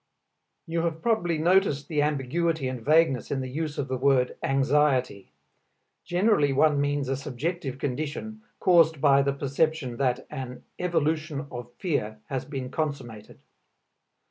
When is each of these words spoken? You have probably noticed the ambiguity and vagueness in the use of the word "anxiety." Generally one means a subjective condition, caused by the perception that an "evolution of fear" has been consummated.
You 0.65 0.81
have 0.81 1.03
probably 1.03 1.37
noticed 1.37 1.87
the 1.87 2.01
ambiguity 2.01 2.67
and 2.67 2.81
vagueness 2.81 3.29
in 3.29 3.39
the 3.39 3.47
use 3.47 3.77
of 3.77 3.87
the 3.87 3.97
word 3.99 4.35
"anxiety." 4.41 5.31
Generally 6.05 6.53
one 6.53 6.81
means 6.81 7.07
a 7.07 7.15
subjective 7.15 7.77
condition, 7.77 8.41
caused 8.59 8.99
by 8.99 9.21
the 9.21 9.31
perception 9.31 9.97
that 9.97 10.25
an 10.31 10.63
"evolution 10.79 11.45
of 11.51 11.71
fear" 11.77 12.19
has 12.29 12.45
been 12.45 12.71
consummated. 12.71 13.37